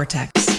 [0.00, 0.57] and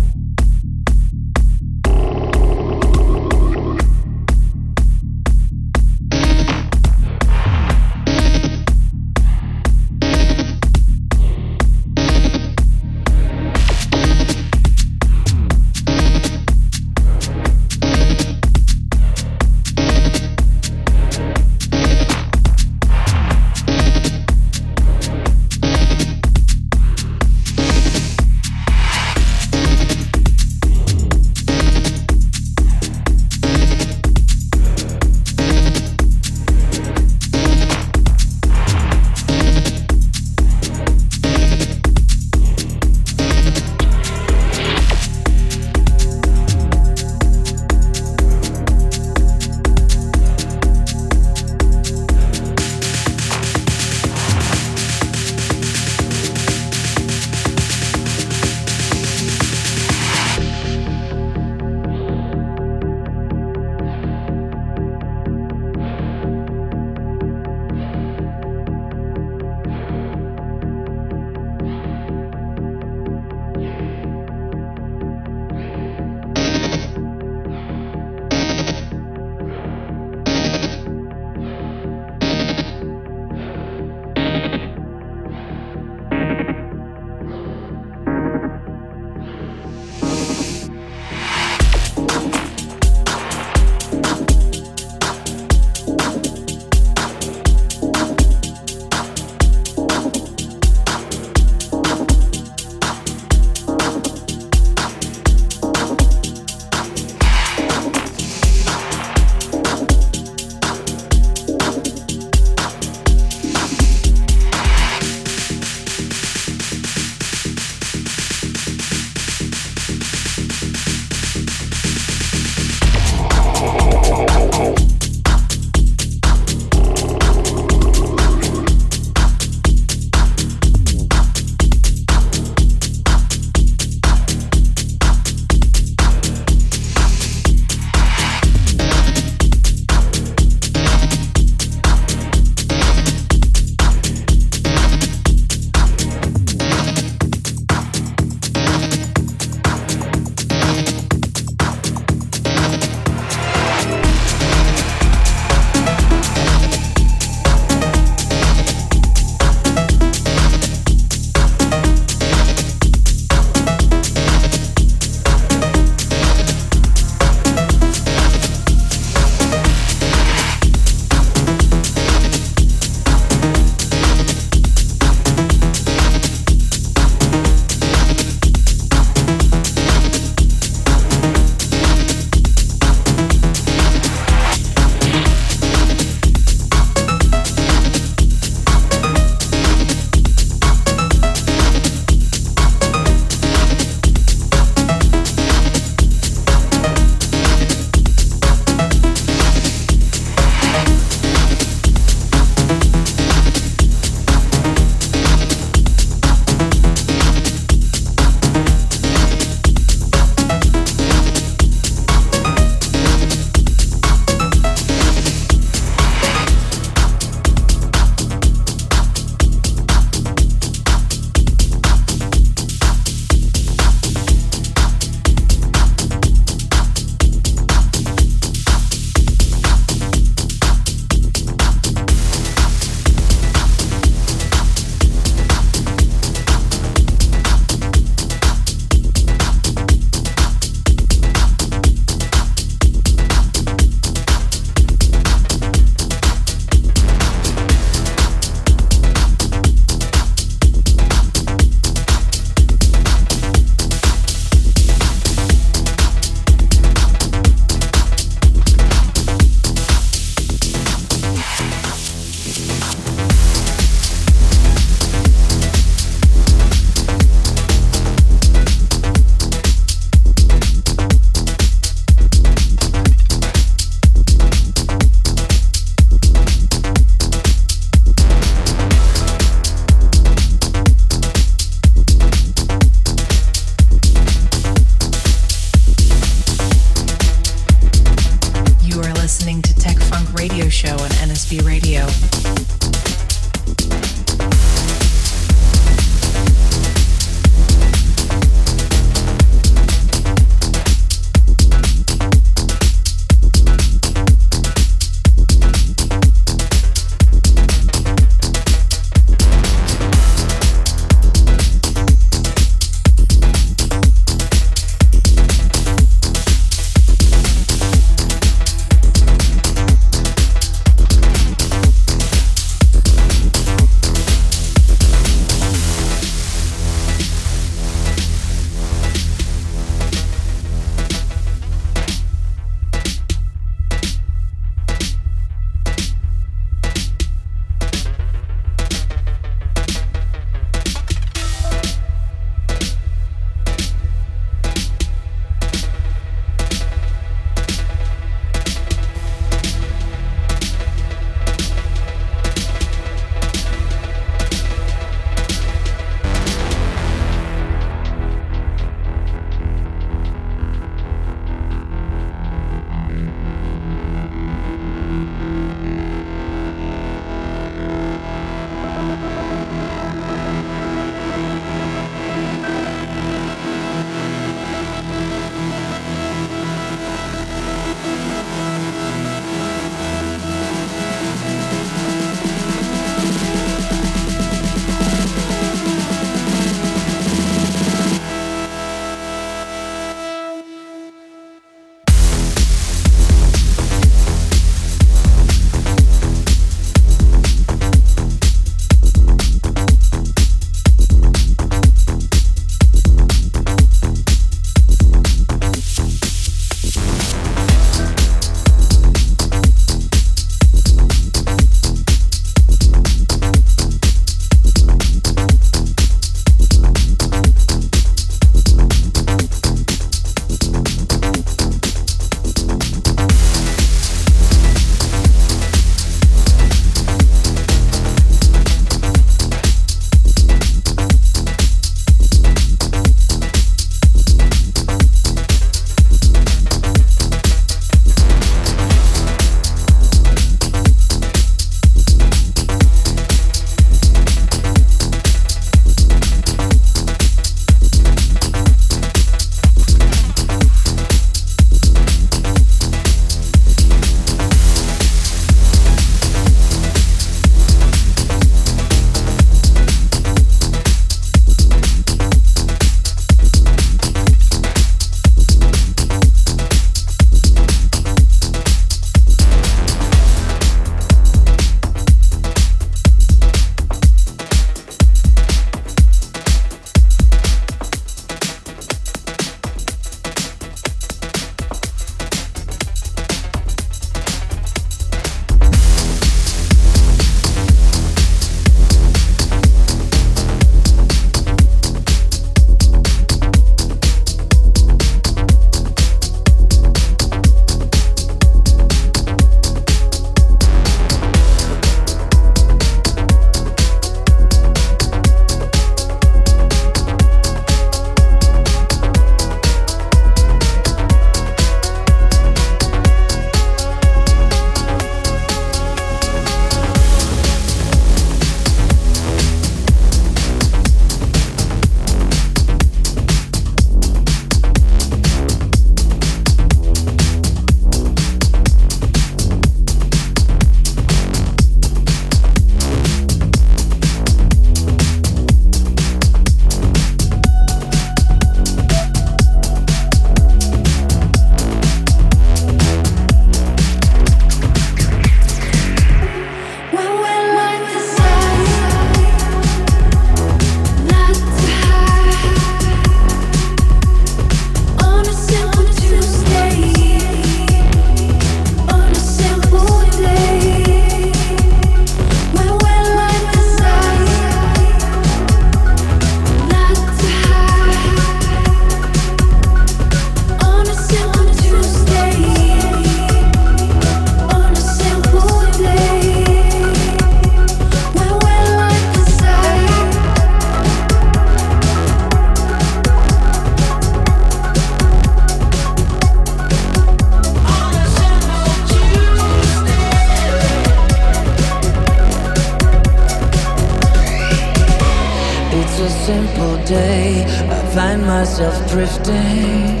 [598.90, 600.00] drifting.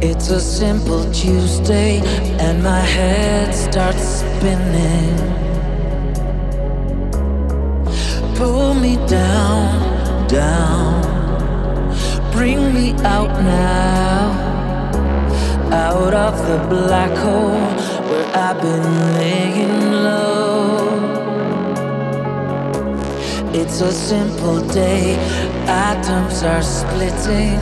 [0.00, 2.00] It's a simple Tuesday
[2.38, 3.41] and my head
[26.44, 27.60] are splitting.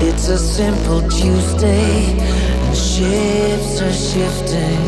[0.00, 2.18] It's a simple Tuesday,
[2.66, 4.80] and ships are shifting.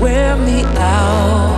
[0.00, 1.56] Wear me out,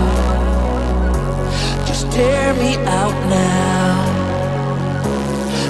[1.85, 4.11] just tear me out now.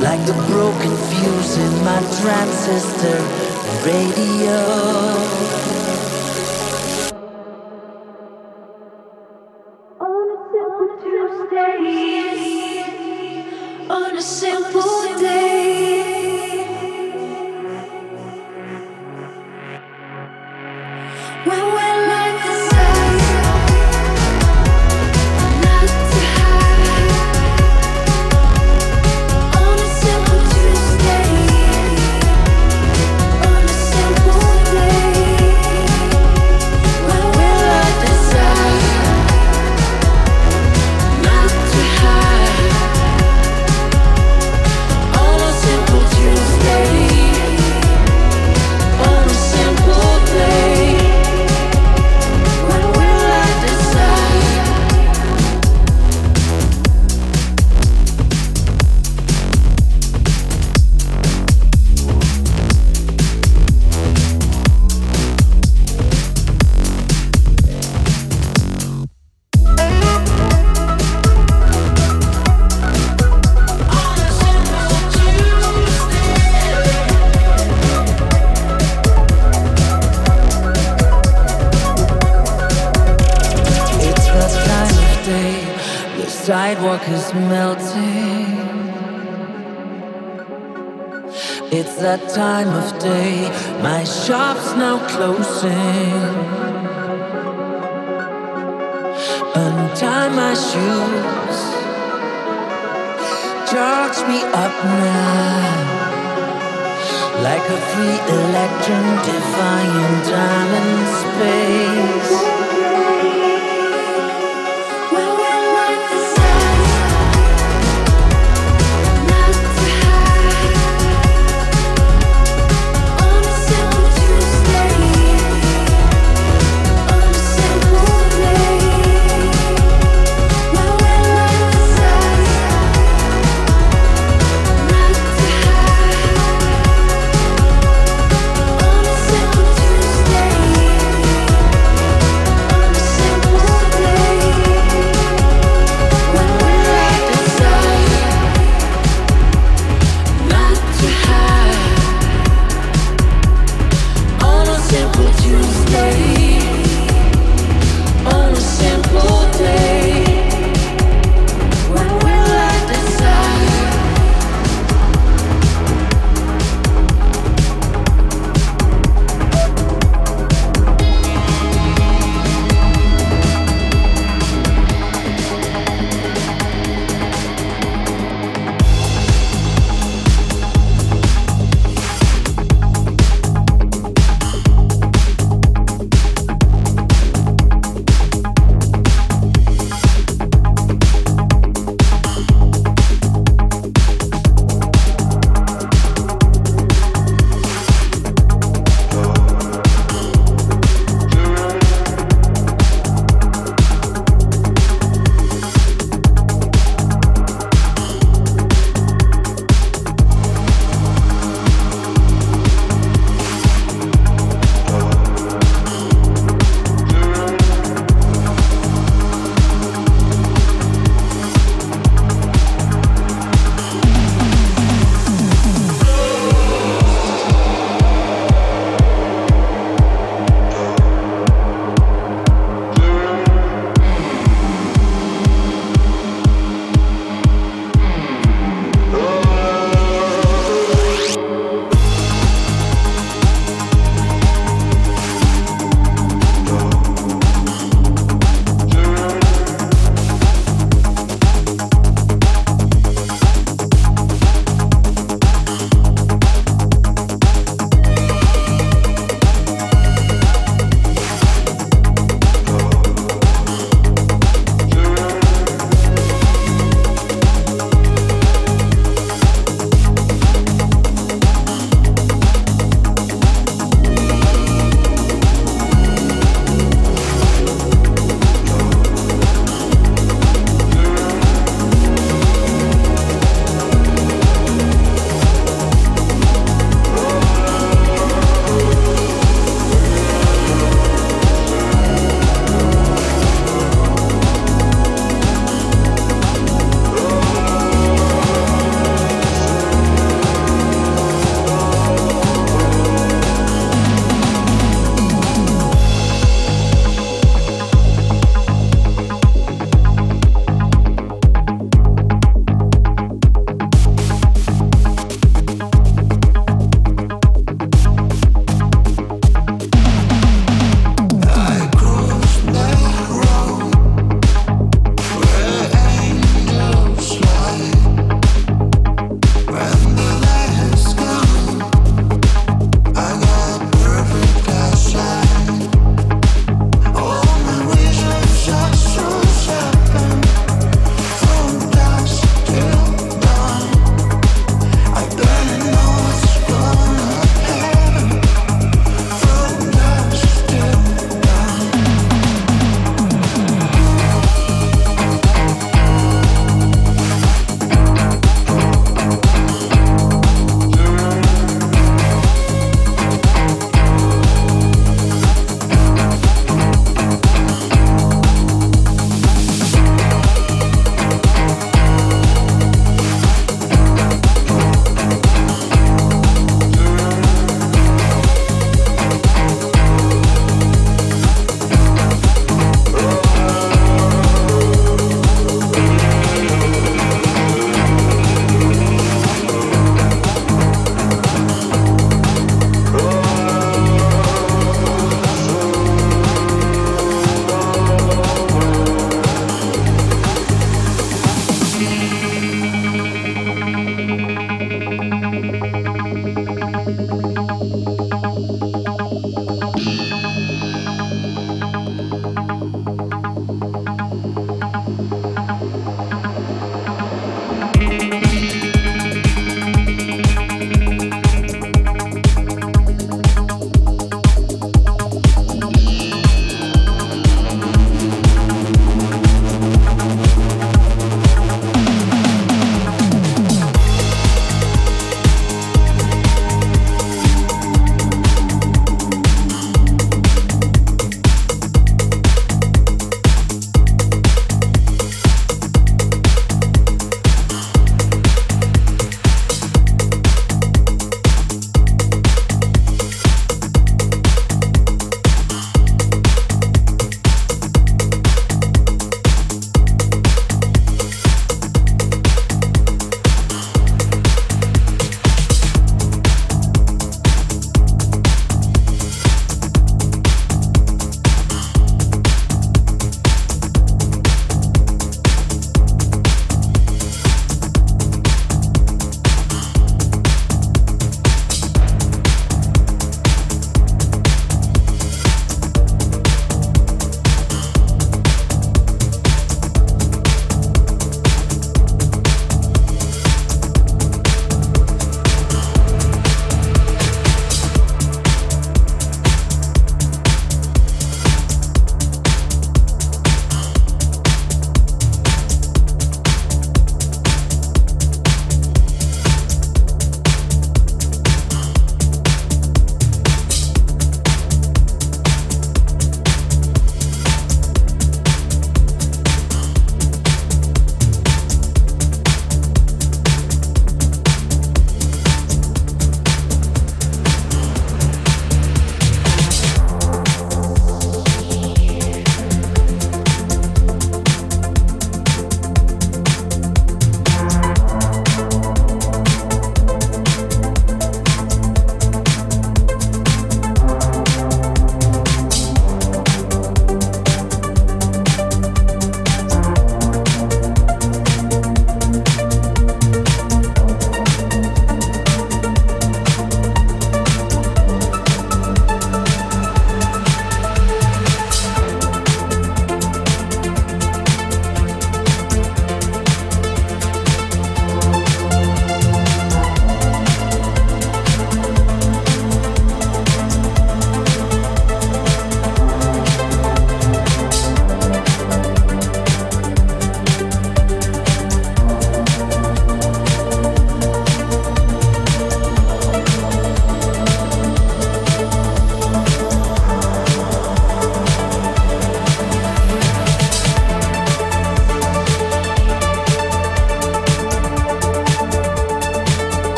[0.00, 3.20] Like the broken fuse in my transistor
[3.86, 5.55] radio.